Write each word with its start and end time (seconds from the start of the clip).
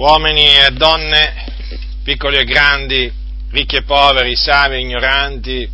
uomini 0.00 0.56
e 0.56 0.70
donne, 0.70 1.44
piccoli 2.02 2.38
e 2.38 2.44
grandi, 2.44 3.12
ricchi 3.50 3.76
e 3.76 3.82
poveri, 3.82 4.34
savi 4.34 4.76
e 4.76 4.80
ignoranti, 4.80 5.70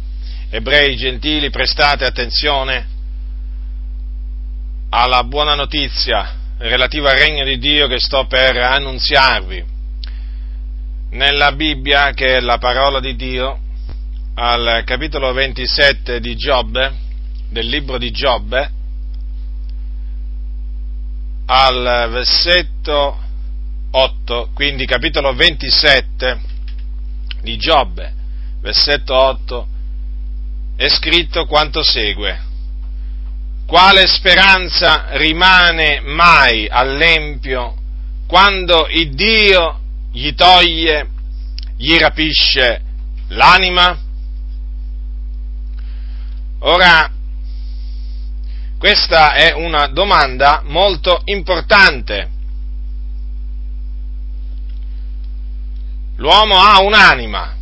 ebrei 0.50 0.94
e 0.94 0.96
gentili, 0.96 1.48
prestate 1.48 2.04
attenzione 2.04 2.94
alla 4.88 5.22
buona 5.22 5.54
notizia 5.54 6.34
relativa 6.58 7.10
al 7.10 7.18
regno 7.18 7.44
di 7.44 7.56
Dio 7.58 7.86
che 7.86 8.00
sto 8.00 8.26
per 8.26 8.56
annunziarvi. 8.56 9.64
Nella 11.10 11.52
Bibbia, 11.52 12.10
che 12.10 12.38
è 12.38 12.40
la 12.40 12.58
parola 12.58 12.98
di 12.98 13.14
Dio, 13.14 13.60
al 14.34 14.82
capitolo 14.84 15.32
27 15.32 16.18
di 16.18 16.34
Giobbe, 16.34 16.92
del 17.48 17.68
libro 17.68 17.96
di 17.96 18.10
Giobbe, 18.10 18.70
al 21.46 22.08
versetto 22.10 23.20
8, 23.98 24.50
quindi 24.52 24.84
capitolo 24.84 25.32
27 25.32 26.38
di 27.40 27.56
Giobbe, 27.56 28.12
versetto 28.60 29.14
8, 29.14 29.66
è 30.76 30.86
scritto 30.88 31.46
quanto 31.46 31.82
segue. 31.82 32.44
Quale 33.66 34.06
speranza 34.06 35.06
rimane 35.16 36.00
mai 36.00 36.68
all'empio 36.68 37.74
quando 38.26 38.86
il 38.90 39.14
Dio 39.14 39.80
gli 40.12 40.34
toglie, 40.34 41.08
gli 41.78 41.96
rapisce 41.96 42.82
l'anima? 43.28 43.98
Ora, 46.58 47.10
questa 48.76 49.32
è 49.32 49.54
una 49.54 49.86
domanda 49.86 50.60
molto 50.66 51.22
importante. 51.24 52.34
L'uomo 56.16 56.56
ha 56.56 56.80
un'anima. 56.80 57.54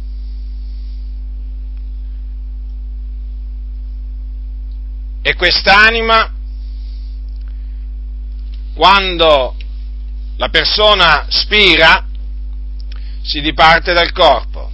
E 5.23 5.35
quest'anima, 5.35 6.33
quando 8.75 9.57
la 10.37 10.49
persona 10.51 11.27
spira, 11.29 12.07
si 13.23 13.41
diparte 13.41 13.93
dal 13.93 14.13
corpo. 14.13 14.71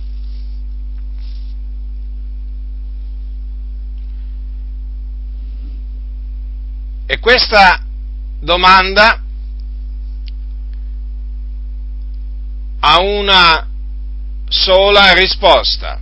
E 7.07 7.19
questa 7.19 7.83
domanda 8.41 9.23
ha 12.81 13.01
una 13.01 13.70
sola 14.51 15.13
risposta. 15.13 16.01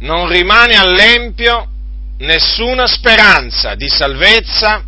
Non 0.00 0.28
rimane 0.28 0.74
all'empio 0.74 1.70
nessuna 2.18 2.86
speranza 2.86 3.74
di 3.74 3.88
salvezza 3.88 4.84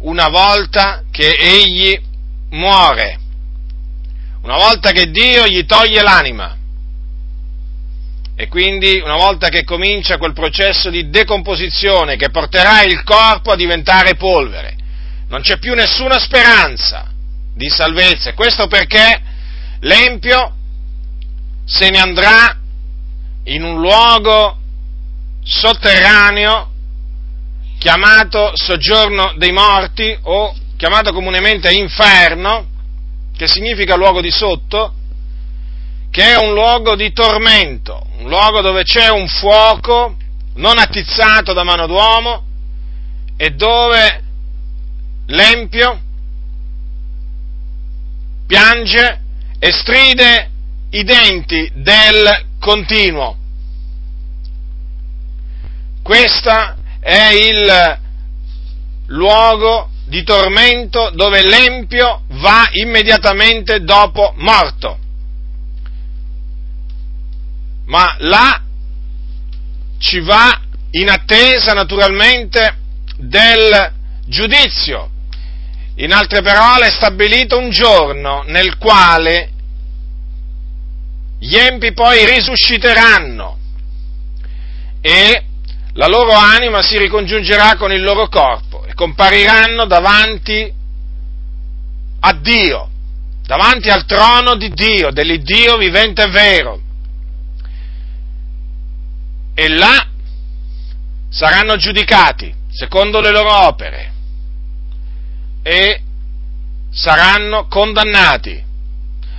una 0.00 0.28
volta 0.28 1.04
che 1.10 1.30
egli 1.30 1.98
muore, 2.50 3.18
una 4.42 4.56
volta 4.56 4.90
che 4.90 5.10
Dio 5.10 5.46
gli 5.46 5.64
toglie 5.64 6.02
l'anima. 6.02 6.56
E 8.34 8.48
quindi 8.48 9.00
una 9.04 9.16
volta 9.16 9.48
che 9.48 9.64
comincia 9.64 10.16
quel 10.16 10.32
processo 10.32 10.88
di 10.90 11.10
decomposizione 11.10 12.16
che 12.16 12.30
porterà 12.30 12.82
il 12.82 13.02
corpo 13.04 13.52
a 13.52 13.56
diventare 13.56 14.16
polvere, 14.16 14.76
non 15.28 15.42
c'è 15.42 15.58
più 15.58 15.74
nessuna 15.74 16.18
speranza 16.18 17.12
di 17.54 17.68
salvezza. 17.68 18.32
Questo 18.32 18.66
perché 18.66 19.29
l'Empio 19.80 20.54
se 21.64 21.90
ne 21.90 21.98
andrà 21.98 22.58
in 23.44 23.62
un 23.62 23.80
luogo 23.80 24.58
sotterraneo 25.42 26.70
chiamato 27.78 28.52
soggiorno 28.54 29.32
dei 29.36 29.52
morti 29.52 30.16
o 30.22 30.54
chiamato 30.76 31.12
comunemente 31.12 31.72
inferno, 31.72 32.66
che 33.36 33.48
significa 33.48 33.96
luogo 33.96 34.20
di 34.20 34.30
sotto, 34.30 34.94
che 36.10 36.32
è 36.32 36.36
un 36.36 36.52
luogo 36.52 36.94
di 36.96 37.12
tormento, 37.12 38.06
un 38.18 38.28
luogo 38.28 38.60
dove 38.60 38.82
c'è 38.82 39.08
un 39.08 39.28
fuoco 39.28 40.16
non 40.54 40.78
attizzato 40.78 41.52
da 41.52 41.62
mano 41.62 41.86
d'uomo 41.86 42.44
e 43.36 43.50
dove 43.50 44.24
l'empio 45.26 46.00
piange 48.46 49.20
e 49.60 49.70
stride 49.70 50.50
i 50.90 51.04
denti 51.04 51.70
del 51.74 52.46
continuo. 52.58 53.36
Questo 56.02 56.74
è 56.98 57.28
il 57.32 57.98
luogo 59.06 59.90
di 60.06 60.24
tormento 60.24 61.10
dove 61.14 61.42
l'empio 61.42 62.22
va 62.28 62.68
immediatamente 62.72 63.84
dopo 63.84 64.34
morto 64.38 64.98
ma 67.90 68.14
là 68.20 68.62
ci 69.98 70.20
va 70.20 70.60
in 70.92 71.10
attesa 71.10 71.72
naturalmente 71.72 72.76
del 73.16 73.92
giudizio. 74.26 75.10
In 75.96 76.12
altre 76.12 76.40
parole 76.40 76.86
è 76.86 76.90
stabilito 76.90 77.58
un 77.58 77.70
giorno 77.70 78.42
nel 78.46 78.78
quale 78.78 79.50
gli 81.38 81.56
empi 81.56 81.92
poi 81.92 82.24
risusciteranno 82.24 83.58
e 85.00 85.44
la 85.94 86.06
loro 86.06 86.32
anima 86.32 86.82
si 86.82 86.98
ricongiungerà 86.98 87.76
con 87.76 87.92
il 87.92 88.02
loro 88.02 88.28
corpo 88.28 88.84
e 88.84 88.94
compariranno 88.94 89.86
davanti 89.86 90.72
a 92.20 92.32
Dio, 92.34 92.88
davanti 93.42 93.88
al 93.88 94.04
trono 94.04 94.54
di 94.54 94.70
Dio, 94.70 95.10
dell'Iddio 95.10 95.76
vivente 95.76 96.22
e 96.22 96.28
vero. 96.28 96.80
E 99.54 99.68
là 99.68 100.06
saranno 101.28 101.76
giudicati 101.76 102.54
secondo 102.70 103.20
le 103.20 103.30
loro 103.30 103.66
opere 103.66 104.09
e 105.62 106.00
saranno 106.90 107.66
condannati 107.68 108.68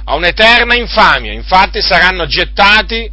a 0.03 0.15
un'eterna 0.15 0.75
infamia, 0.75 1.31
infatti 1.31 1.81
saranno 1.81 2.25
gettati 2.25 3.09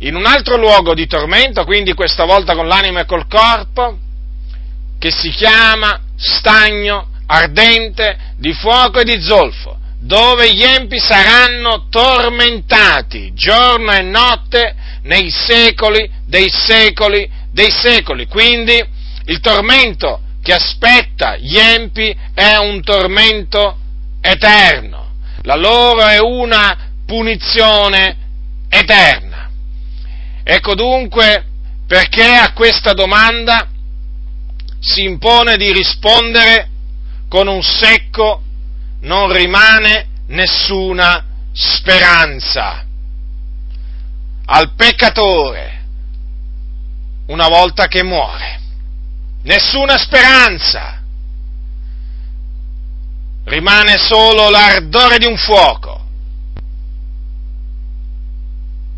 in 0.00 0.14
un 0.14 0.26
altro 0.26 0.56
luogo 0.56 0.94
di 0.94 1.06
tormento, 1.06 1.64
quindi 1.64 1.92
questa 1.92 2.24
volta 2.24 2.54
con 2.54 2.66
l'anima 2.66 3.00
e 3.00 3.04
col 3.04 3.26
corpo, 3.26 3.98
che 4.98 5.10
si 5.10 5.30
chiama 5.30 6.00
stagno 6.16 7.08
ardente 7.26 8.34
di 8.36 8.52
fuoco 8.52 9.00
e 9.00 9.04
di 9.04 9.20
zolfo, 9.20 9.78
dove 10.00 10.52
gli 10.54 10.62
empi 10.62 10.98
saranno 10.98 11.88
tormentati 11.88 13.32
giorno 13.34 13.92
e 13.92 14.02
notte 14.02 14.74
nei 15.02 15.30
secoli 15.30 16.10
dei 16.24 16.48
secoli 16.48 17.28
dei 17.52 17.70
secoli. 17.70 18.26
Quindi 18.26 18.82
il 19.26 19.40
tormento 19.40 20.22
che 20.48 20.54
aspetta 20.54 21.36
gli 21.36 21.58
empi 21.58 22.16
è 22.32 22.56
un 22.56 22.82
tormento 22.82 23.76
eterno. 24.22 25.16
La 25.42 25.56
loro 25.56 26.06
è 26.06 26.18
una 26.18 26.88
punizione 27.04 28.16
eterna. 28.70 29.50
Ecco 30.42 30.74
dunque 30.74 31.44
perché 31.86 32.24
a 32.24 32.54
questa 32.54 32.94
domanda 32.94 33.68
si 34.80 35.02
impone 35.02 35.58
di 35.58 35.70
rispondere 35.70 36.70
con 37.28 37.46
un 37.46 37.62
secco 37.62 38.40
non 39.00 39.30
rimane 39.30 40.06
nessuna 40.28 41.26
speranza 41.52 42.86
al 44.46 44.72
peccatore 44.74 45.84
una 47.26 47.48
volta 47.48 47.86
che 47.86 48.02
muore. 48.02 48.57
Nessuna 49.48 49.96
speranza. 49.96 51.00
Rimane 53.44 53.96
solo 53.96 54.50
l'ardore 54.50 55.16
di 55.16 55.24
un 55.24 55.38
fuoco 55.38 56.06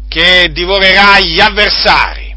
che 0.08 0.50
divorerà 0.50 1.20
gli 1.20 1.38
avversari. 1.38 2.34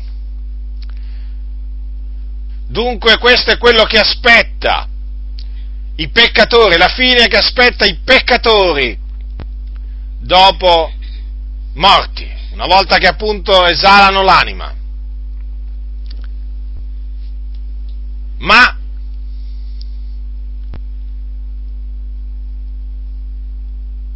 Dunque 2.67 3.17
questo 3.17 3.49
è 3.49 3.57
quello 3.57 3.83
che 3.85 3.97
aspetta 3.97 4.87
i 5.95 6.07
peccatori, 6.09 6.77
la 6.77 6.89
fine 6.89 7.27
che 7.27 7.37
aspetta 7.37 7.83
i 7.85 7.97
peccatori 8.03 8.95
dopo 10.19 10.93
morti 11.73 12.31
una 12.51 12.67
volta 12.67 12.99
che 12.99 13.07
appunto 13.07 13.65
esalano 13.65 14.21
l'anima. 14.21 14.81
Ma 18.43 18.77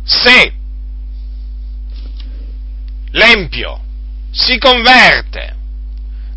se 0.04 0.54
l'empio 3.12 3.82
si 4.32 4.58
converte 4.58 5.56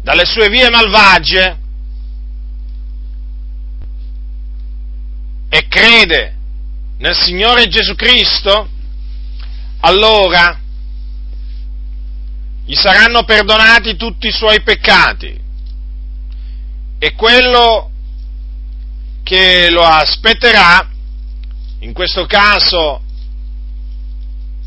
dalle 0.02 0.24
sue 0.24 0.48
vie 0.48 0.70
malvagie 0.70 1.58
e 5.48 5.66
crede 5.66 6.36
nel 6.98 7.16
Signore 7.16 7.66
Gesù 7.66 7.96
Cristo, 7.96 8.68
allora 9.80 10.56
gli 12.64 12.74
saranno 12.74 13.24
perdonati 13.24 13.96
tutti 13.96 14.28
i 14.28 14.32
suoi 14.32 14.62
peccati 14.62 15.39
e 17.02 17.14
quello 17.14 17.90
che 19.22 19.70
lo 19.70 19.82
aspetterà, 19.82 20.86
in 21.78 21.94
questo 21.94 22.26
caso, 22.26 23.00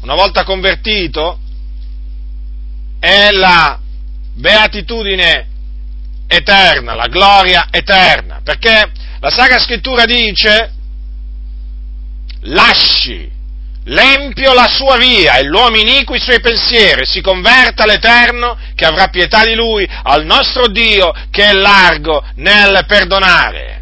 una 0.02 0.16
volta 0.16 0.44
convertito, 0.44 1.38
è 3.00 3.30
la 3.30 3.80
beatitudine 4.34 5.48
eterna, 6.26 6.96
la 6.96 7.08
gloria 7.08 7.68
eterna, 7.70 8.42
perché 8.44 8.92
la 9.20 9.30
Sacra 9.30 9.60
Scrittura 9.60 10.06
dice 10.06 10.74
lasci 12.46 13.30
l'empio 13.86 14.54
la 14.54 14.68
sua 14.68 14.98
via 14.98 15.36
e 15.36 15.44
l'uomo 15.44 15.78
iniquo 15.78 16.16
i 16.16 16.20
suoi 16.20 16.40
pensieri, 16.40 17.06
si 17.06 17.22
converta 17.22 17.84
all'Eterno 17.84 18.58
che 18.76 18.86
avrà 18.86 19.08
pietà 19.08 19.44
di 19.44 19.56
lui, 19.56 19.88
al 20.04 20.26
nostro 20.26 20.68
Dio 20.68 21.12
che 21.30 21.46
è 21.46 21.54
largo 21.54 22.24
nel 22.36 22.84
perdonare. 22.88 23.82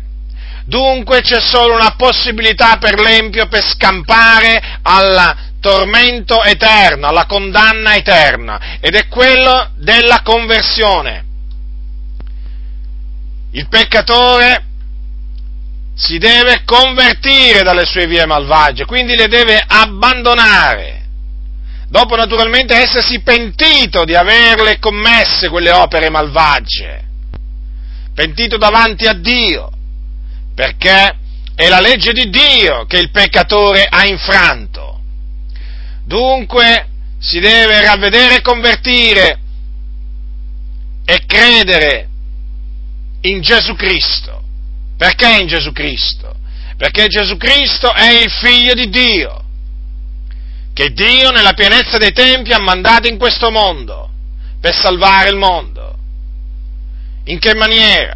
Dunque 0.65 1.21
c'è 1.21 1.39
solo 1.41 1.75
una 1.75 1.95
possibilità 1.97 2.77
per 2.77 2.99
l'empio 2.99 3.47
per 3.47 3.63
scampare 3.63 4.79
al 4.83 5.49
tormento 5.59 6.43
eterno, 6.43 7.07
alla 7.07 7.25
condanna 7.25 7.95
eterna, 7.95 8.77
ed 8.79 8.95
è 8.95 9.07
quello 9.07 9.71
della 9.77 10.21
conversione. 10.23 11.25
Il 13.51 13.67
peccatore 13.67 14.63
si 15.93 16.17
deve 16.17 16.63
convertire 16.65 17.61
dalle 17.61 17.85
sue 17.85 18.07
vie 18.07 18.25
malvagie, 18.25 18.85
quindi 18.85 19.15
le 19.15 19.27
deve 19.27 19.63
abbandonare. 19.65 20.99
Dopo 21.87 22.15
naturalmente 22.15 22.73
essersi 22.73 23.21
pentito 23.21 24.05
di 24.05 24.15
averle 24.15 24.79
commesse 24.79 25.49
quelle 25.49 25.71
opere 25.71 26.09
malvagie, 26.09 27.03
pentito 28.13 28.57
davanti 28.57 29.05
a 29.05 29.13
Dio, 29.13 29.69
perché 30.55 31.17
è 31.53 31.67
la 31.67 31.81
legge 31.81 32.13
di 32.13 32.29
Dio 32.29 32.85
che 32.85 32.97
il 32.97 33.11
peccatore 33.11 33.85
ha 33.89 34.05
infranto. 34.05 35.01
Dunque 36.05 36.87
si 37.19 37.39
deve 37.39 37.81
ravvedere 37.81 38.37
e 38.37 38.41
convertire 38.41 39.39
e 41.05 41.23
credere 41.25 42.07
in 43.21 43.41
Gesù 43.41 43.75
Cristo 43.75 44.40
perché 45.01 45.39
in 45.39 45.47
Gesù 45.47 45.71
Cristo? 45.71 46.35
Perché 46.77 47.07
Gesù 47.07 47.35
Cristo 47.35 47.91
è 47.91 48.21
il 48.21 48.29
figlio 48.29 48.75
di 48.75 48.87
Dio, 48.87 49.43
che 50.73 50.91
Dio 50.93 51.31
nella 51.31 51.53
pienezza 51.53 51.97
dei 51.97 52.11
tempi 52.11 52.51
ha 52.51 52.59
mandato 52.59 53.07
in 53.07 53.17
questo 53.17 53.49
mondo 53.49 54.11
per 54.59 54.75
salvare 54.75 55.29
il 55.29 55.37
mondo. 55.37 55.97
In 57.23 57.39
che 57.39 57.55
maniera? 57.55 58.15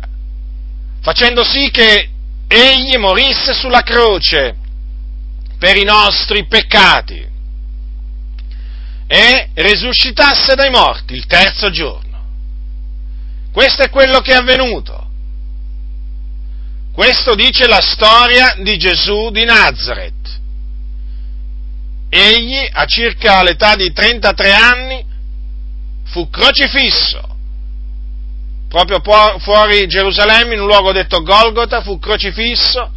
Facendo 1.01 1.43
sì 1.43 1.71
che 1.71 2.07
egli 2.47 2.97
morisse 2.97 3.55
sulla 3.55 3.81
croce 3.81 4.55
per 5.57 5.77
i 5.77 5.83
nostri 5.85 6.45
peccati 6.45 7.27
e 9.07 9.49
risuscitasse 9.55 10.53
dai 10.53 10.69
morti 10.69 11.15
il 11.15 11.25
terzo 11.25 11.71
giorno. 11.71 12.25
Questo 13.51 13.81
è 13.81 13.89
quello 13.89 14.19
che 14.19 14.33
è 14.33 14.35
avvenuto. 14.35 15.05
Questo 16.95 17.36
dice 17.36 17.68
la 17.68 17.81
storia 17.81 18.56
di 18.59 18.77
Gesù 18.77 19.30
di 19.30 19.44
Nazareth. 19.44 20.39
Egli, 22.07 22.69
a 22.71 22.86
circa 22.86 23.44
l'età 23.44 23.75
di 23.75 23.92
33 23.92 24.53
anni, 24.53 25.06
fu 26.06 26.30
crocifisso, 26.30 27.21
proprio 28.69 29.01
fuori 29.39 29.88
Gerusalemme, 29.88 30.53
in 30.53 30.62
un 30.62 30.68
luogo 30.68 30.94
detto 30.94 31.21
Golgota, 31.21 31.81
fu 31.81 32.00
crocifisso 32.00 32.89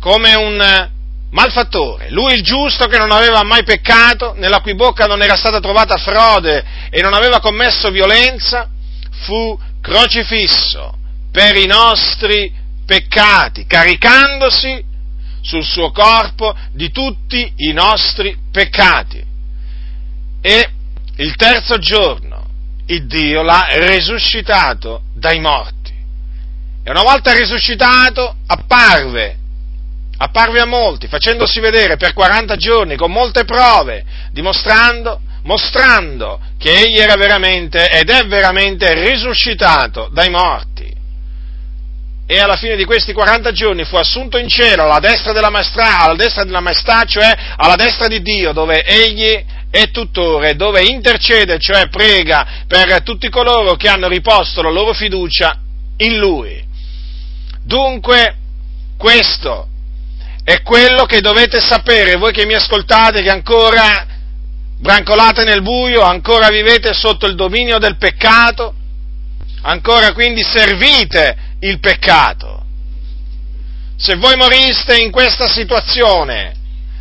come 0.00 0.34
un 0.34 0.90
malfattore. 1.30 2.08
Lui 2.08 2.32
il 2.32 2.42
giusto 2.42 2.86
che 2.86 2.96
non 2.96 3.12
aveva 3.12 3.42
mai 3.42 3.64
peccato, 3.64 4.32
nella 4.38 4.62
cui 4.62 4.74
bocca 4.74 5.04
non 5.04 5.20
era 5.20 5.36
stata 5.36 5.60
trovata 5.60 5.98
frode 5.98 6.64
e 6.88 7.02
non 7.02 7.12
aveva 7.12 7.40
commesso 7.40 7.90
violenza, 7.90 8.70
fu 9.10 9.60
crocifisso 9.82 11.02
per 11.34 11.56
i 11.56 11.66
nostri 11.66 12.48
peccati, 12.86 13.66
caricandosi 13.66 14.84
sul 15.40 15.64
suo 15.64 15.90
corpo 15.90 16.56
di 16.70 16.92
tutti 16.92 17.52
i 17.56 17.72
nostri 17.72 18.38
peccati. 18.52 19.20
E 20.40 20.70
il 21.16 21.34
terzo 21.34 21.78
giorno 21.78 22.46
il 22.86 23.06
Dio 23.06 23.42
l'ha 23.42 23.66
risuscitato 23.70 25.06
dai 25.12 25.40
morti. 25.40 25.92
E 26.84 26.90
una 26.90 27.02
volta 27.02 27.32
risuscitato 27.32 28.36
apparve, 28.46 29.36
apparve 30.18 30.60
a 30.60 30.66
molti, 30.66 31.08
facendosi 31.08 31.58
vedere 31.58 31.96
per 31.96 32.12
40 32.12 32.54
giorni 32.54 32.94
con 32.94 33.10
molte 33.10 33.44
prove, 33.44 34.04
dimostrando, 34.30 35.20
mostrando 35.42 36.38
che 36.58 36.78
egli 36.78 36.98
era 37.00 37.16
veramente 37.16 37.90
ed 37.90 38.08
è 38.08 38.24
veramente 38.28 38.94
risuscitato 38.94 40.08
dai 40.12 40.30
morti 40.30 40.93
e 42.26 42.38
alla 42.38 42.56
fine 42.56 42.76
di 42.76 42.84
questi 42.84 43.12
40 43.12 43.52
giorni 43.52 43.84
fu 43.84 43.96
assunto 43.96 44.38
in 44.38 44.48
cielo 44.48 44.84
alla 44.84 44.98
destra 44.98 45.32
della 45.32 45.50
maestà, 45.50 46.00
alla 46.00 46.14
destra 46.14 46.44
della 46.44 46.60
maestà, 46.60 47.04
cioè 47.04 47.30
alla 47.56 47.76
destra 47.76 48.06
di 48.08 48.22
Dio, 48.22 48.52
dove 48.52 48.82
egli 48.82 49.44
è 49.70 49.90
tutore, 49.90 50.54
dove 50.56 50.82
intercede, 50.84 51.58
cioè 51.58 51.88
prega 51.88 52.62
per 52.66 53.02
tutti 53.02 53.28
coloro 53.28 53.74
che 53.74 53.88
hanno 53.88 54.08
riposto 54.08 54.62
la 54.62 54.70
loro 54.70 54.94
fiducia 54.94 55.58
in 55.98 56.16
Lui. 56.16 56.64
Dunque, 57.62 58.36
questo 58.96 59.68
è 60.44 60.62
quello 60.62 61.04
che 61.04 61.20
dovete 61.20 61.60
sapere, 61.60 62.16
voi 62.16 62.32
che 62.32 62.46
mi 62.46 62.54
ascoltate, 62.54 63.22
che 63.22 63.30
ancora 63.30 64.06
brancolate 64.78 65.44
nel 65.44 65.62
buio, 65.62 66.02
ancora 66.02 66.48
vivete 66.48 66.92
sotto 66.94 67.26
il 67.26 67.34
dominio 67.34 67.78
del 67.78 67.96
peccato, 67.96 68.74
ancora 69.62 70.12
quindi 70.12 70.42
servite 70.42 71.53
il 71.64 71.80
peccato. 71.80 72.62
Se 73.96 74.16
voi 74.16 74.36
moriste 74.36 74.98
in 74.98 75.10
questa 75.10 75.48
situazione, 75.48 76.54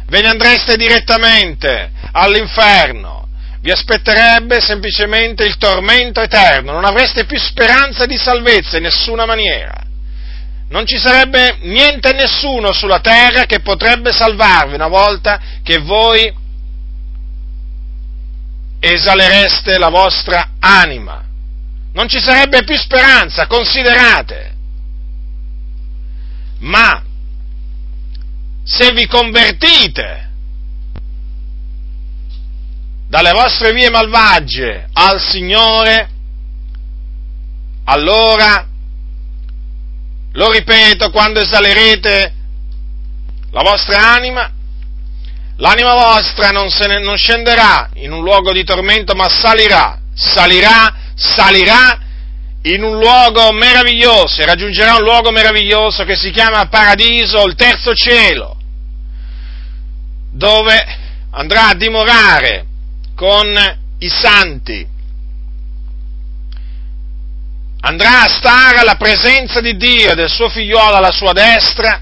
ve 0.08 0.22
ne 0.22 0.30
andreste 0.30 0.78
direttamente 0.78 1.92
all'inferno, 2.12 3.28
vi 3.62 3.72
aspetterebbe 3.72 4.62
semplicemente 4.62 5.44
il 5.44 5.58
tormento 5.58 6.22
eterno, 6.22 6.72
non 6.72 6.86
avreste 6.86 7.26
più 7.26 7.38
speranza 7.40 8.06
di 8.06 8.18
salvezza 8.18 8.78
in 8.78 8.84
nessuna 8.84 9.26
maniera. 9.26 9.82
Non 10.70 10.86
ci 10.86 10.98
sarebbe 10.98 11.58
niente 11.62 12.10
e 12.10 12.14
nessuno 12.14 12.72
sulla 12.72 13.00
terra 13.00 13.46
che 13.46 13.60
potrebbe 13.60 14.12
salvarvi 14.12 14.76
una 14.76 14.88
volta 14.88 15.40
che 15.62 15.78
voi 15.80 16.34
esalereste 18.80 19.78
la 19.78 19.90
vostra 19.90 20.52
anima. 20.60 21.24
Non 21.94 22.08
ci 22.08 22.20
sarebbe 22.20 22.64
più 22.64 22.76
speranza, 22.76 23.46
considerate 23.46 24.53
ma 26.64 27.04
se 28.64 28.92
vi 28.94 29.06
convertite 29.08 30.32
dalle 33.08 33.32
vostre 33.32 33.74
vie 33.74 33.90
malvagie 33.90 34.90
al 34.94 35.22
Signore, 35.22 36.10
allora, 37.86 38.66
lo 40.32 40.52
ripeto, 40.52 41.12
quando 41.12 41.42
esalerete 41.42 42.34
la 43.52 43.62
vostra 43.62 44.14
anima, 44.14 44.52
l'anima 45.58 45.94
vostra 45.94 46.50
non, 46.50 46.70
ne, 46.88 47.00
non 47.00 47.18
scenderà 47.18 47.90
in 47.96 48.14
un 48.14 48.24
luogo 48.24 48.52
di 48.52 48.64
tormento, 48.64 49.14
ma 49.14 49.28
salirà, 49.30 50.00
salirà, 50.14 50.96
salirà 51.14 52.03
in 52.66 52.82
un 52.82 52.98
luogo 52.98 53.52
meraviglioso 53.52 54.42
e 54.42 54.46
raggiungerà 54.46 54.96
un 54.96 55.04
luogo 55.04 55.32
meraviglioso 55.32 56.06
che 56.06 56.16
si 56.16 56.32
chiama 56.32 56.66
Paradiso, 56.68 57.46
il 57.46 57.56
terzo 57.56 57.94
cielo, 57.94 58.56
dove 60.32 60.82
andrà 61.32 61.70
a 61.70 61.76
dimorare 61.76 62.66
con 63.16 63.48
i 64.00 64.08
santi, 64.08 64.88
andrà 67.82 68.22
a 68.22 68.30
stare 68.30 68.78
alla 68.78 68.96
presenza 68.96 69.60
di 69.60 69.76
Dio 69.76 70.12
e 70.12 70.16
del 70.16 70.30
suo 70.30 70.48
figliolo 70.48 70.96
alla 70.96 71.12
sua 71.12 71.34
destra, 71.34 72.02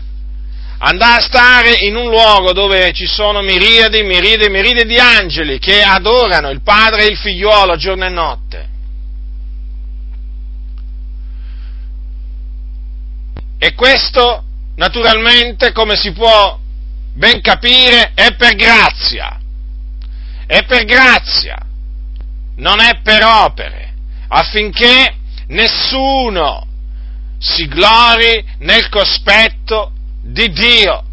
andare 0.77 1.21
a 1.21 1.25
stare 1.25 1.73
in 1.79 1.95
un 1.95 2.07
luogo 2.07 2.53
dove 2.53 2.93
ci 2.93 3.07
sono 3.07 3.41
miriadi, 3.41 4.03
miriadi, 4.03 4.47
miriadi 4.49 4.85
di 4.85 4.99
angeli 4.99 5.57
che 5.57 5.81
adorano 5.81 6.51
il 6.51 6.61
padre 6.61 7.05
e 7.05 7.09
il 7.09 7.17
figliuolo 7.17 7.75
giorno 7.77 8.05
e 8.05 8.09
notte. 8.09 8.70
E 13.63 13.75
questo, 13.75 14.43
naturalmente, 14.77 15.71
come 15.71 15.95
si 15.95 16.11
può 16.13 16.57
ben 17.13 17.41
capire, 17.41 18.13
è 18.15 18.33
per 18.33 18.55
grazia. 18.55 19.39
È 20.47 20.65
per 20.65 20.83
grazia, 20.83 21.57
non 22.55 22.79
è 22.79 23.01
per 23.03 23.23
opere, 23.23 23.93
affinché 24.29 25.15
nessuno 25.49 26.65
si 27.37 27.67
glori 27.67 28.43
nel 28.61 28.89
cospetto 28.89 29.91
di 30.23 30.51
Dio. 30.51 31.03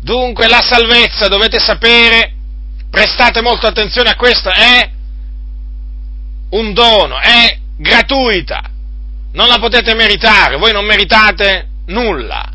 Dunque 0.00 0.48
la 0.48 0.62
salvezza, 0.62 1.28
dovete 1.28 1.58
sapere, 1.58 2.32
prestate 2.90 3.42
molta 3.42 3.68
attenzione 3.68 4.08
a 4.08 4.16
questo, 4.16 4.48
è 4.48 4.90
un 6.52 6.72
dono, 6.72 7.18
è 7.18 7.58
gratuita, 7.76 8.62
non 9.32 9.46
la 9.46 9.58
potete 9.58 9.92
meritare, 9.92 10.56
voi 10.56 10.72
non 10.72 10.86
meritate 10.86 11.66
nulla. 11.86 12.50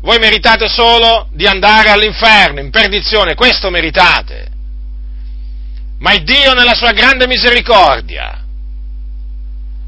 Voi 0.00 0.18
meritate 0.18 0.68
solo 0.68 1.28
di 1.32 1.46
andare 1.46 1.90
all'inferno, 1.90 2.60
in 2.60 2.70
perdizione, 2.70 3.34
questo 3.34 3.70
meritate. 3.70 4.48
Ma 5.98 6.12
il 6.12 6.22
Dio 6.22 6.52
nella 6.52 6.74
sua 6.74 6.92
grande 6.92 7.26
misericordia 7.26 8.44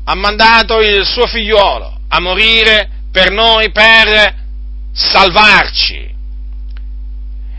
ha 0.04 0.14
mandato 0.14 0.80
il 0.80 1.04
suo 1.04 1.26
figliuolo 1.26 2.00
a 2.08 2.20
morire 2.20 2.88
per 3.12 3.30
noi, 3.30 3.70
per 3.70 4.34
salvarci. 4.92 6.16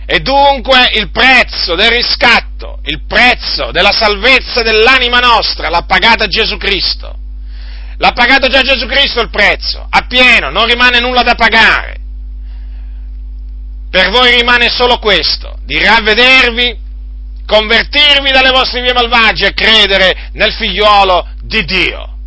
E 0.05 0.19
dunque 0.21 0.89
il 0.95 1.11
prezzo 1.11 1.75
del 1.75 1.89
riscatto, 1.89 2.79
il 2.85 3.03
prezzo 3.07 3.69
della 3.71 3.91
salvezza 3.91 4.63
dell'anima 4.63 5.19
nostra 5.19 5.69
l'ha 5.69 5.83
pagata 5.83 6.25
Gesù 6.25 6.57
Cristo. 6.57 7.15
L'ha 8.01 8.13
pagato 8.13 8.47
già 8.47 8.61
Gesù 8.61 8.85
Cristo 8.85 9.19
il 9.19 9.29
prezzo, 9.29 9.85
appieno, 9.89 10.49
non 10.49 10.65
rimane 10.65 11.01
nulla 11.01 11.21
da 11.21 11.35
pagare. 11.35 11.97
Per 13.89 14.09
voi 14.09 14.37
rimane 14.37 14.69
solo 14.69 14.99
questo, 14.99 15.57
di 15.65 15.77
ravvedervi, 15.83 16.79
convertirvi 17.45 18.31
dalle 18.31 18.51
vostre 18.51 18.81
vie 18.81 18.93
malvagie 18.93 19.47
e 19.47 19.53
credere 19.53 20.29
nel 20.33 20.53
figliuolo 20.53 21.27
di 21.41 21.65
Dio. 21.65 22.17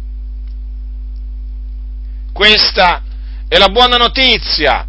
Questa 2.34 3.02
è 3.48 3.56
la 3.56 3.68
buona 3.68 3.96
notizia 3.96 4.86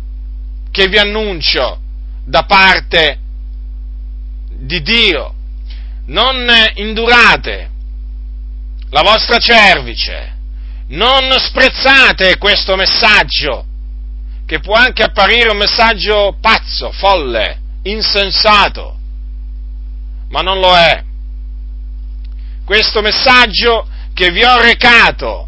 che 0.70 0.88
vi 0.90 0.98
annuncio 0.98 1.80
da 2.26 2.44
parte 2.44 3.20
di 4.50 4.82
Dio. 4.82 5.34
Non 6.08 6.46
indurate 6.76 7.70
la 8.90 9.02
vostra 9.02 9.38
cervice, 9.38 10.33
non 10.88 11.32
sprezzate 11.40 12.38
questo 12.38 12.76
messaggio, 12.76 13.66
che 14.46 14.60
può 14.60 14.76
anche 14.76 15.04
apparire 15.04 15.50
un 15.50 15.58
messaggio 15.58 16.38
pazzo, 16.40 16.92
folle, 16.92 17.60
insensato, 17.84 18.98
ma 20.30 20.42
non 20.42 20.60
lo 20.60 20.76
è. 20.76 21.04
Questo 22.66 23.02
messaggio 23.02 23.88
che 24.14 24.32
vi 24.32 24.44
ho 24.44 24.62
recato 24.62 25.48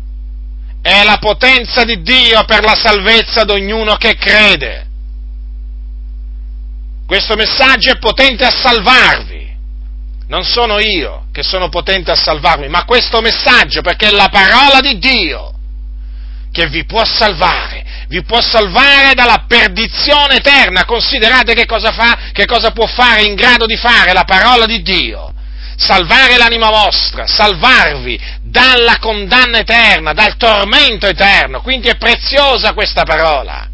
è 0.81 1.03
la 1.03 1.17
potenza 1.17 1.83
di 1.83 2.01
Dio 2.01 2.43
per 2.45 2.63
la 2.63 2.75
salvezza 2.75 3.43
di 3.43 3.51
ognuno 3.51 3.95
che 3.95 4.15
crede. 4.15 4.87
Questo 7.05 7.35
messaggio 7.35 7.91
è 7.91 7.97
potente 7.97 8.43
a 8.45 8.51
salvarvi. 8.51 9.34
Non 10.27 10.43
sono 10.43 10.79
io 10.79 11.27
che 11.31 11.43
sono 11.43 11.69
potente 11.69 12.11
a 12.11 12.15
salvarvi, 12.15 12.67
ma 12.67 12.85
questo 12.85 13.21
messaggio, 13.21 13.81
perché 13.81 14.07
è 14.07 14.11
la 14.11 14.29
parola 14.29 14.79
di 14.81 14.97
Dio 14.97 15.51
che 16.51 16.67
vi 16.67 16.85
può 16.85 17.03
salvare, 17.03 17.85
vi 18.07 18.23
può 18.23 18.39
salvare 18.41 19.13
dalla 19.13 19.43
perdizione 19.45 20.37
eterna. 20.37 20.85
Considerate 20.85 21.53
che 21.53 21.65
cosa 21.65 21.91
fa, 21.91 22.29
che 22.31 22.45
cosa 22.45 22.71
può 22.71 22.87
fare, 22.87 23.23
in 23.23 23.35
grado 23.35 23.65
di 23.65 23.75
fare 23.75 24.13
la 24.13 24.23
parola 24.23 24.65
di 24.65 24.81
Dio. 24.81 25.33
Salvare 25.77 26.37
l'anima 26.37 26.69
vostra, 26.69 27.27
salvarvi 27.27 28.17
dalla 28.41 28.97
condanna 28.99 29.59
eterna, 29.59 30.13
dal 30.13 30.37
tormento 30.37 31.05
eterno. 31.05 31.61
Quindi 31.61 31.89
è 31.89 31.97
preziosa 31.97 32.73
questa 32.73 33.03
parola. 33.03 33.67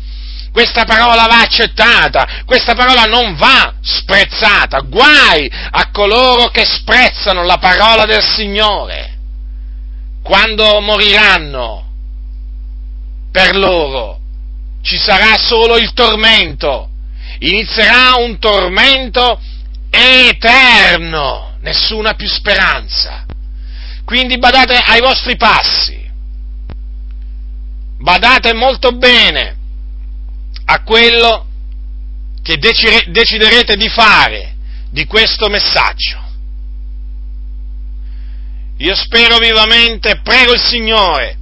Questa 0.52 0.84
parola 0.84 1.28
va 1.28 1.42
accettata, 1.42 2.44
questa 2.46 2.76
parola 2.76 3.06
non 3.06 3.36
va 3.36 3.74
sprezzata. 3.82 4.82
Guai 4.82 5.50
a 5.50 5.90
coloro 5.92 6.50
che 6.50 6.66
sprezzano 6.66 7.44
la 7.44 7.58
parola 7.58 8.06
del 8.06 8.22
Signore. 8.22 9.18
Quando 10.22 10.82
moriranno, 10.82 11.88
per 13.32 13.56
loro 13.56 14.20
ci 14.82 14.98
sarà 14.98 15.38
solo 15.38 15.78
il 15.78 15.94
tormento. 15.94 16.90
Inizierà 17.40 18.16
un 18.18 18.38
tormento 18.38 19.40
eterno, 19.90 21.56
nessuna 21.62 22.14
più 22.14 22.28
speranza. 22.28 23.26
Quindi 24.04 24.38
badate 24.38 24.76
ai 24.76 25.00
vostri 25.00 25.38
passi, 25.38 26.12
badate 27.98 28.54
molto 28.54 28.92
bene 28.92 29.60
a 30.72 30.84
quello 30.84 31.48
che 32.42 32.58
deciderete 32.58 33.76
di 33.76 33.90
fare 33.90 34.56
di 34.90 35.06
questo 35.06 35.50
messaggio. 35.50 36.20
Io 38.78 38.96
spero 38.96 39.38
vivamente, 39.38 40.22
prego 40.24 40.54
il 40.54 40.62
Signore, 40.62 41.38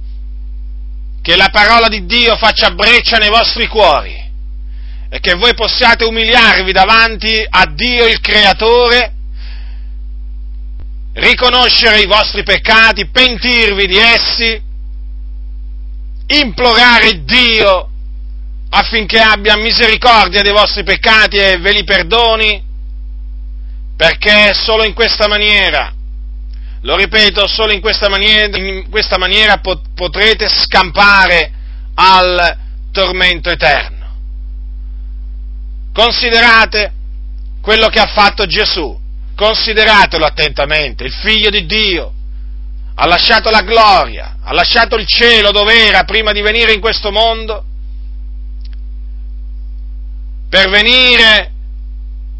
che 1.22 1.36
la 1.36 1.48
parola 1.50 1.86
di 1.88 2.06
Dio 2.06 2.36
faccia 2.36 2.70
breccia 2.72 3.18
nei 3.18 3.28
vostri 3.28 3.68
cuori 3.68 4.18
e 5.08 5.20
che 5.20 5.34
voi 5.34 5.54
possiate 5.54 6.04
umiliarvi 6.04 6.72
davanti 6.72 7.44
a 7.48 7.66
Dio 7.66 8.06
il 8.06 8.20
Creatore, 8.20 9.12
riconoscere 11.14 12.00
i 12.00 12.06
vostri 12.06 12.42
peccati, 12.42 13.08
pentirvi 13.08 13.86
di 13.86 13.96
essi, 13.96 14.62
implorare 16.26 17.22
Dio 17.24 17.90
affinché 18.70 19.18
abbia 19.18 19.56
misericordia 19.56 20.42
dei 20.42 20.52
vostri 20.52 20.84
peccati 20.84 21.36
e 21.36 21.58
ve 21.58 21.72
li 21.72 21.84
perdoni, 21.84 22.62
perché 23.96 24.52
solo 24.54 24.84
in 24.84 24.94
questa 24.94 25.28
maniera, 25.28 25.92
lo 26.82 26.96
ripeto, 26.96 27.46
solo 27.46 27.72
in 27.72 27.80
questa 27.80 28.08
maniera, 28.08 28.56
in 28.56 28.88
questa 28.88 29.18
maniera 29.18 29.60
potrete 29.60 30.48
scampare 30.48 31.52
al 31.94 32.56
tormento 32.92 33.50
eterno. 33.50 33.98
Considerate 35.92 36.92
quello 37.60 37.88
che 37.88 37.98
ha 37.98 38.06
fatto 38.06 38.46
Gesù, 38.46 38.98
consideratelo 39.34 40.24
attentamente, 40.24 41.04
il 41.04 41.12
figlio 41.12 41.50
di 41.50 41.66
Dio, 41.66 42.12
ha 42.94 43.06
lasciato 43.06 43.50
la 43.50 43.62
gloria, 43.62 44.36
ha 44.42 44.52
lasciato 44.52 44.96
il 44.96 45.06
cielo 45.06 45.50
dove 45.50 45.86
era 45.86 46.04
prima 46.04 46.32
di 46.32 46.40
venire 46.40 46.72
in 46.72 46.80
questo 46.80 47.10
mondo, 47.10 47.64
per 50.50 50.68
venire 50.68 51.52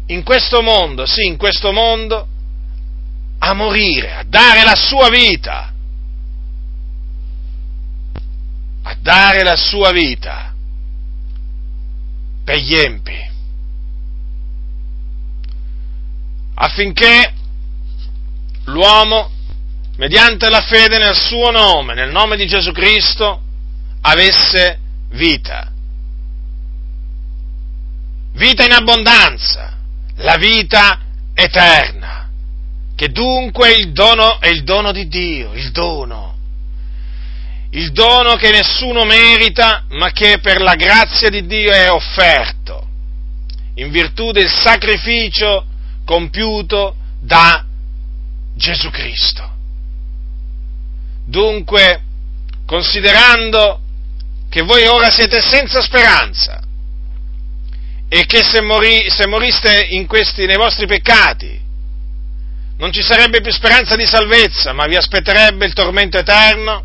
in 0.07 0.21
questo 0.23 0.61
mondo, 0.61 1.05
sì, 1.05 1.25
in 1.25 1.37
questo 1.37 1.71
mondo, 1.71 2.27
a 3.39 3.53
morire, 3.53 4.15
a 4.15 4.23
dare 4.27 4.63
la 4.63 4.75
sua 4.75 5.07
vita, 5.07 5.73
a 8.83 8.95
dare 8.99 9.43
la 9.43 9.55
sua 9.55 9.91
vita 9.91 10.53
per 12.43 12.57
gli 12.57 12.75
empi, 12.75 13.29
affinché 16.55 17.33
l'uomo, 18.65 19.31
mediante 19.95 20.49
la 20.49 20.61
fede 20.61 20.97
nel 20.97 21.15
suo 21.15 21.49
nome, 21.49 21.93
nel 21.93 22.11
nome 22.11 22.35
di 22.35 22.45
Gesù 22.45 22.73
Cristo, 22.73 23.41
avesse 24.01 24.79
vita 25.11 25.70
vita 28.33 28.63
in 28.63 28.71
abbondanza, 28.71 29.77
la 30.17 30.37
vita 30.37 30.99
eterna, 31.33 32.29
che 32.95 33.09
dunque 33.09 33.71
il 33.73 33.91
dono 33.91 34.39
è 34.39 34.47
il 34.47 34.63
dono 34.63 34.91
di 34.91 35.07
Dio, 35.07 35.53
il 35.53 35.71
dono, 35.71 36.37
il 37.71 37.91
dono 37.91 38.35
che 38.35 38.51
nessuno 38.51 39.05
merita, 39.05 39.85
ma 39.89 40.11
che 40.11 40.39
per 40.39 40.61
la 40.61 40.75
grazia 40.75 41.29
di 41.29 41.45
Dio 41.45 41.71
è 41.71 41.89
offerto, 41.89 42.87
in 43.75 43.89
virtù 43.91 44.31
del 44.31 44.49
sacrificio 44.49 45.65
compiuto 46.05 46.95
da 47.19 47.65
Gesù 48.55 48.89
Cristo. 48.89 49.49
Dunque, 51.25 52.01
considerando 52.65 53.79
che 54.49 54.61
voi 54.61 54.85
ora 54.85 55.09
siete 55.09 55.41
senza 55.41 55.81
speranza, 55.81 56.61
e 58.13 58.25
che 58.25 58.43
se, 58.43 58.59
morì, 58.59 59.09
se 59.09 59.25
moriste 59.25 59.87
questi, 60.05 60.45
nei 60.45 60.57
vostri 60.57 60.85
peccati 60.85 61.57
non 62.75 62.91
ci 62.91 63.01
sarebbe 63.01 63.39
più 63.39 63.53
speranza 63.53 63.95
di 63.95 64.05
salvezza, 64.05 64.73
ma 64.73 64.85
vi 64.85 64.97
aspetterebbe 64.97 65.65
il 65.65 65.71
tormento 65.71 66.17
eterno, 66.17 66.83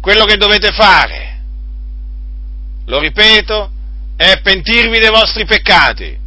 quello 0.00 0.24
che 0.24 0.38
dovete 0.38 0.72
fare, 0.72 1.42
lo 2.86 2.98
ripeto, 2.98 3.70
è 4.16 4.40
pentirvi 4.40 4.98
dei 4.98 5.10
vostri 5.10 5.44
peccati, 5.44 6.18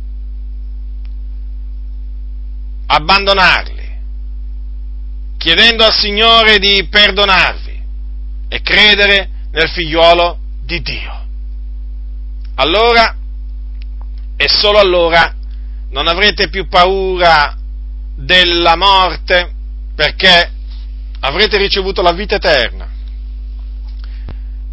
abbandonarli, 2.86 3.98
chiedendo 5.40 5.86
al 5.86 5.94
Signore 5.94 6.60
di 6.60 6.86
perdonarvi 6.88 7.82
e 8.48 8.62
credere 8.62 9.30
nel 9.50 9.70
figliuolo 9.70 10.44
di 10.66 10.82
Dio. 10.82 11.24
Allora, 12.56 13.16
e 14.36 14.48
solo 14.48 14.80
allora, 14.80 15.34
non 15.92 16.08
avrete 16.08 16.50
più 16.50 16.68
paura 16.68 17.56
della 18.16 18.76
morte 18.76 19.52
perché 19.94 20.52
avrete 21.20 21.58
ricevuto 21.58 22.02
la 22.02 22.12
vita 22.12 22.36
eterna. 22.36 22.90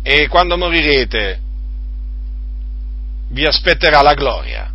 E 0.03 0.27
quando 0.29 0.57
morirete 0.57 1.41
vi 3.29 3.47
aspetterà 3.47 4.03
la 4.03 4.15
gloria 4.15 4.72